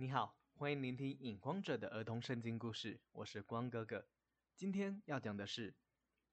[0.00, 4.08] 你好，欢迎聆听《影光者》的儿童圣经故事，我是光哥哥。
[4.56, 5.72] 今天要讲的是《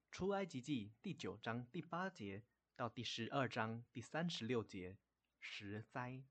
[0.10, 2.46] 出埃及记》第九章第八节
[2.78, 4.98] 到第十二章第三十六节
[5.42, 6.24] 十灾。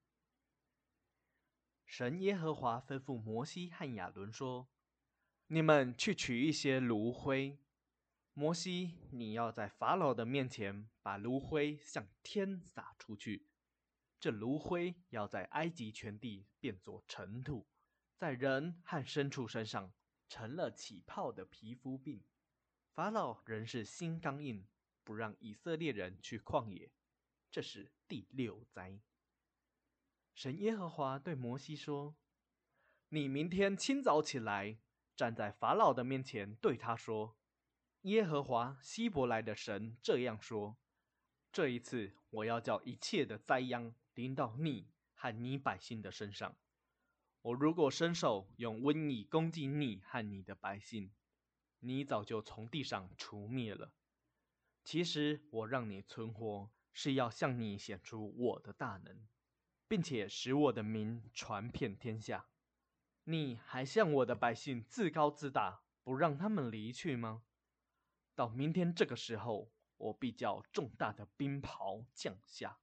[1.84, 4.70] 神耶和华吩咐摩西和亚伦说
[5.48, 7.58] ：“你们去取一些炉灰。
[8.32, 13.46] 摩西，你要在法老的面前把炉灰向天撒出去。
[14.18, 17.66] 这炉灰要在埃及全地变作尘土，
[18.16, 19.92] 在人和牲畜身上
[20.28, 22.24] 成了起泡的皮肤病。
[22.92, 24.66] 法老仍是心刚硬，
[25.04, 26.90] 不让以色列人去旷野。
[27.50, 28.98] 这是第六灾。”
[30.34, 32.16] 神耶和华对摩西说
[33.10, 34.78] ：“你明天清早起来，
[35.14, 37.36] 站在法老的面前，对他说
[38.02, 40.78] ：‘耶和华希伯来的神这样说：
[41.52, 46.56] 这一次我要叫一切的灾殃临到你和你百姓的身上。
[47.42, 51.12] 我如果伸手用瘟疫攻击你和你的百姓，
[51.78, 53.92] 你早就从地上除灭了。
[54.82, 59.24] 其实我让你存活，是要向你显出我的大能。’”
[59.88, 62.48] 并且使我的名传遍天下，
[63.22, 67.44] 你还向我的百姓自高自大，不让他们离去吗？
[68.34, 72.80] 到明天这个时候，我必叫重大的冰雹降下。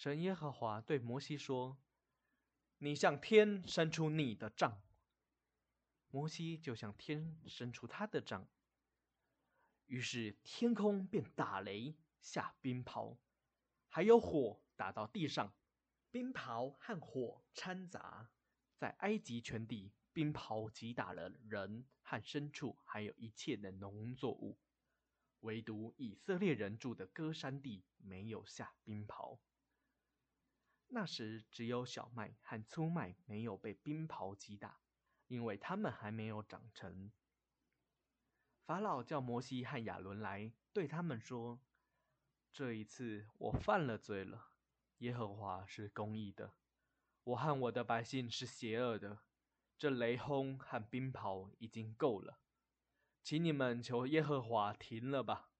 [0.00, 1.76] 神耶和华对摩西说
[2.80, 4.80] ：“你向天伸出你的杖。”
[6.10, 8.48] 摩西就向天伸出他的杖，
[9.84, 13.18] 于是天空便打雷下冰雹，
[13.90, 14.62] 还有火。
[14.74, 15.52] 打到地上，
[16.10, 18.30] 冰雹和火掺杂，
[18.78, 24.58] 在埃及全地，冰雹击打了人和牲畜，还有一切的农作物，
[25.40, 29.38] 唯独以色列人住的歌山地没有下冰雹。
[30.92, 34.80] 那时只有小麦和粗麦没有被冰雹击打，
[35.28, 37.12] 因为它们还没有长成。
[38.64, 41.60] 法老叫摩西和亚伦来，对他们说
[42.52, 44.48] ：“这一次我犯了罪了。”
[44.98, 46.54] 耶和华是公义的，
[47.24, 49.20] 我和我的百姓是邪恶的。
[49.78, 52.40] 这雷轰和冰雹已经够了，
[53.22, 55.52] 请你们求耶和华停了吧，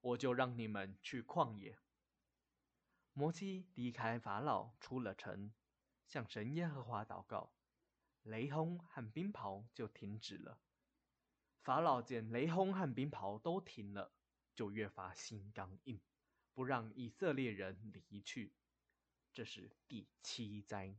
[0.00, 1.78] 我就让你们去旷野。
[3.18, 5.52] 摩西离开法老，出了城，
[6.06, 7.52] 向神耶和华祷告，
[8.22, 10.60] 雷轰和冰雹就停止了。
[11.60, 14.12] 法老见雷轰和冰雹都停了，
[14.54, 16.00] 就越发心刚硬，
[16.54, 18.54] 不让以色列人离去。
[19.32, 20.94] 这是第七灾。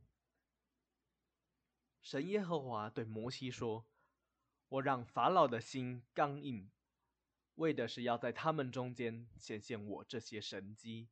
[2.02, 3.86] 神耶和华对摩西说
[4.68, 6.70] ：“我让法老的心刚硬，
[7.56, 11.08] 为的是要在他们中间显现我这些神迹，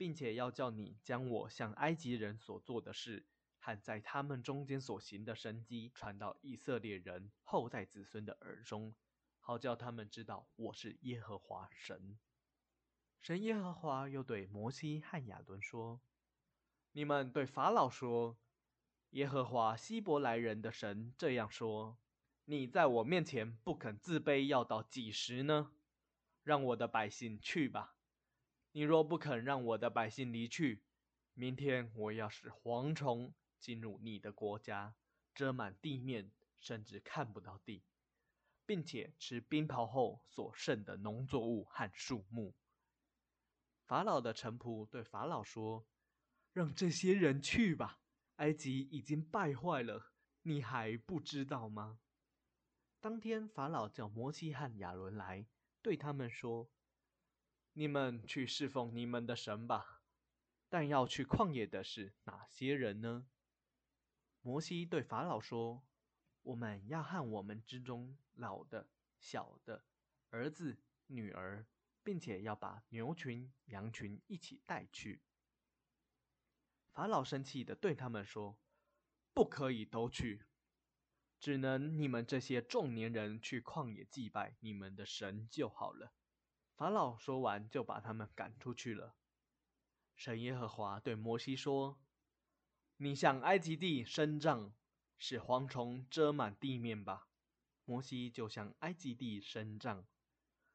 [0.00, 3.26] 并且要叫你将我向埃及人所做的事
[3.58, 8.94] 和在他们中间所行的神迹传到以色列人后代子孙的耳中，
[9.40, 12.18] 好叫他们知道我是耶和华神。”
[13.20, 16.00] 神耶和华又对摩西和亚伦说。
[16.92, 18.38] 你们对法老说
[19.10, 21.98] ：“耶和华希伯来人的神这样说：
[22.46, 25.72] 你在我面前不肯自卑，要到几时呢？
[26.42, 27.99] 让我的百姓去吧。
[28.72, 30.82] 你若不肯让我的百姓离去，
[31.34, 34.94] 明天我要使蝗虫进入你的国家，
[35.34, 37.84] 遮满地面，甚至看不到地，
[38.64, 42.54] 并且吃冰雹后所剩的农作物和树木。”
[43.86, 45.86] 法老的臣仆对法老说。
[46.52, 48.00] 让这些人去吧，
[48.36, 50.10] 埃及已经败坏了，
[50.42, 52.00] 你还不知道吗？
[52.98, 55.46] 当天，法老叫摩西和亚伦来，
[55.80, 56.68] 对他们说
[57.72, 60.02] ：“你们去侍奉你们的神吧。
[60.68, 63.26] 但要去旷野的是哪些人呢？”
[64.40, 65.82] 摩西对法老说
[66.42, 68.88] ：“我们要和我们之中老的、
[69.18, 69.84] 小的、
[70.30, 70.78] 儿子、
[71.08, 71.66] 女儿，
[72.04, 75.20] 并且要把牛群、羊群一起带去。”
[76.94, 78.56] 法老生气的对他们说
[79.34, 80.46] ：“不可以都去，
[81.40, 86.12] 只能你们这些壮年人去旷野祭拜你们的神就好了。”
[86.80, 89.14] 法老说完，就把他们赶出去了。
[90.14, 92.00] 神耶和华对摩西说
[92.96, 94.72] ：“你向埃及地伸杖，
[95.18, 97.28] 使蝗虫遮满地面吧。”
[97.84, 100.06] 摩西就向埃及地伸杖，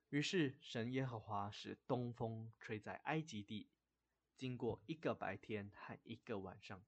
[0.10, 3.72] 于是神耶和华使东风吹在埃及地。
[4.38, 6.86] 经过一个白天和一个晚上，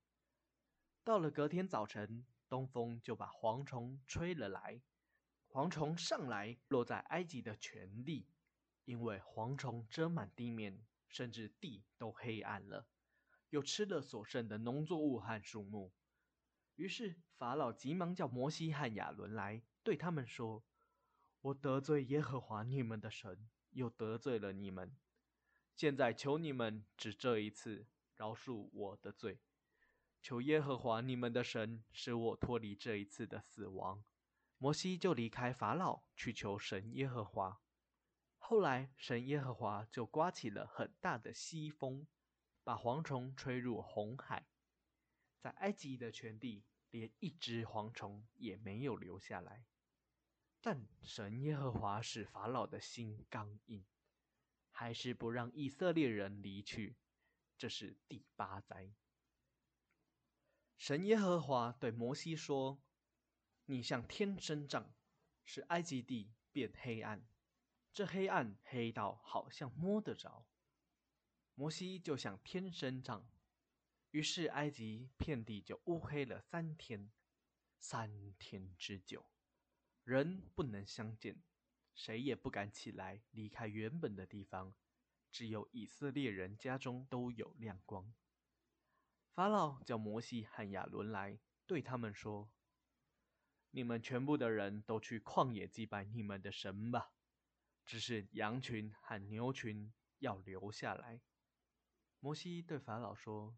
[1.04, 4.80] 到了隔天早晨，东风就把蝗虫吹了来。
[5.50, 8.28] 蝗虫上来，落在埃及的全地，
[8.88, 12.88] 因为蝗虫遮满地面，甚至地都黑暗了，
[13.50, 15.92] 又吃了所剩的农作物和树木，
[16.76, 20.64] 于是法老急忙叫摩西和亚伦来，对他们说
[21.42, 24.96] ：“我得罪耶和华你们的神，又得罪了你们。
[25.76, 29.42] 现在求你们只这一次饶恕我的罪，
[30.22, 34.02] 求耶和华你们的神使我脱离这一次的死亡。”
[34.58, 37.60] 摩西就离开法老去求神耶和华。
[38.50, 42.08] 后来，神耶和华就刮起了很大的西风，
[42.64, 44.48] 把蝗虫吹入红海，
[45.38, 49.66] 在埃及的全地连一只蝗虫也没有留下来。
[50.62, 53.86] 但神耶和华使法老的心刚硬，
[54.72, 56.96] 还是不让以色列人离去。
[57.58, 58.94] 这是第八灾。
[60.78, 62.82] 神耶和华对摩西说
[63.68, 64.96] ：“你向天伸杖，
[65.44, 67.28] 使埃及地变黑暗。”
[67.98, 70.46] 这黑暗黑到好像摸得着，
[71.56, 73.28] 摩西就向天伸杖，
[74.12, 77.10] 于是埃及遍地就乌黑了三天，
[77.80, 79.32] 三天之久，
[80.04, 81.42] 人不能相见，
[81.96, 84.76] 谁也不敢起来离开原本的地方，
[85.32, 88.14] 只有以色列人家中都有亮光。
[89.34, 92.52] 法老叫摩西和亚伦来，对他们说
[93.74, 97.14] ：“你们全部的人都去旷野祭拜你们的神吧。”
[97.88, 101.22] 只是羊群和牛群要留下来。
[102.20, 103.58] 摩西对法老说：“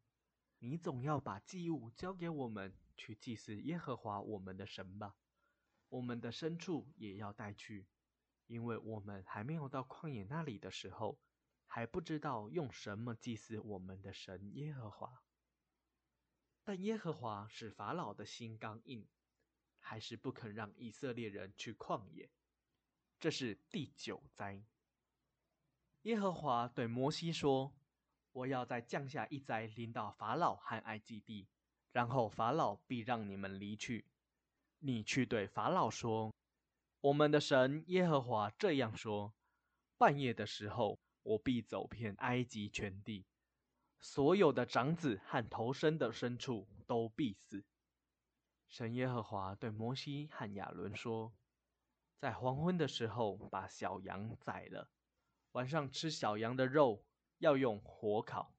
[0.59, 5.15] 你总要把祭物交给我们去祭祀耶和华我们的神吧。
[5.87, 7.87] 我们的牲畜也要带去，
[8.45, 11.19] 因为我们还没有到旷野那里的时候，
[11.65, 15.23] 还不知道用什么祭祀我们的神耶和华。
[16.63, 19.07] 但耶和华使法老的心刚硬，
[19.79, 22.29] 还是不肯让以色列人去旷野。”
[23.19, 24.63] 这是第九灾。
[26.04, 27.74] 耶和华对摩西说
[28.31, 31.45] ：“我要再降下一灾，临到法老和埃及地，
[31.92, 34.06] 然后法老必让你们离去。
[34.80, 36.33] 你去对法老说：
[37.01, 39.33] 我们的神耶和华这样说：
[39.98, 43.25] 半夜的时候，我必走遍埃及全地，
[44.00, 47.66] 所有的长子和头生的牲畜都必死。”
[48.69, 51.33] 神耶和华对摩西和亚伦说。
[52.19, 54.92] 在黄昏的时候，把小羊宰了。
[55.54, 57.06] 晚上吃小羊的肉，
[57.38, 58.54] 要用火烤。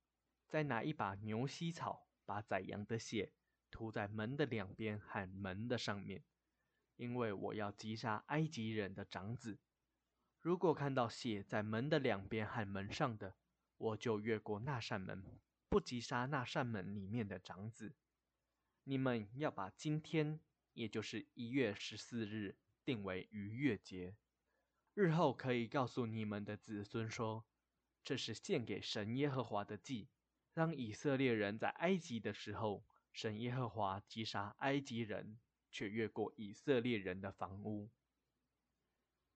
[0.49, 3.35] 再拿一把牛膝草，把宰羊的血
[3.71, 6.25] 涂在门的两边和门的上面，
[6.97, 9.59] 因为我要击杀埃及人的长子。
[10.41, 13.37] 如果看到血在门的两边和门上的，
[13.77, 15.23] 我就越过那扇门，
[15.69, 17.95] 不击杀那扇门里面的长子。
[18.85, 20.41] 你们要把今天，
[20.73, 22.57] 也就是一月十四日。
[22.91, 24.17] 定为逾越节，
[24.95, 27.45] 日后可以告诉你们的子孙说，
[28.03, 30.09] 这是献给神耶和华的祭。
[30.53, 35.39] 当以色列人在埃及的时候，神耶和华击杀埃及人，
[35.71, 37.89] 却越过以色列人的房屋。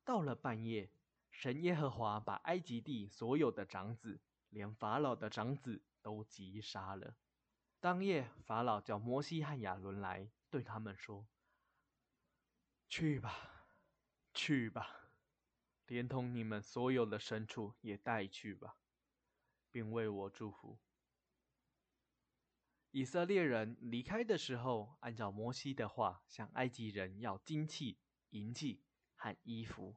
[0.04, 0.90] 到了半夜，
[1.30, 7.14] 神耶和华把埃及地所有的长子，连法老的长子都击杀了。
[7.78, 11.28] 当夜，法老叫摩西和亚伦来，对他们说。
[12.96, 13.66] 去吧，
[14.32, 15.10] 去吧，
[15.88, 18.76] 连同你们所有的牲畜也带去吧，
[19.72, 20.78] 并为我祝福。
[22.92, 27.98] 以色列人离开的时候，按照摩西的话，向埃及人要金器、
[28.30, 28.84] 银器
[29.16, 29.96] 和衣服。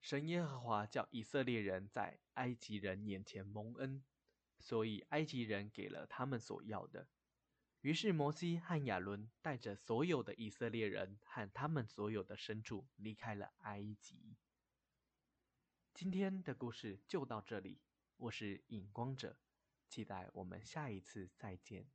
[0.00, 4.02] 神耶和华叫以色列人在埃及人眼前蒙恩，
[4.58, 7.08] 所以埃及人给了他们所要的。
[7.86, 14.34] 于是摩西和亚伦带着所有的以色列人和他们所有的牲畜离开了埃及。
[15.94, 17.80] 今天的故事就到这里，
[18.16, 19.38] 我是影光者，
[19.88, 21.86] 期待我们下一次再见。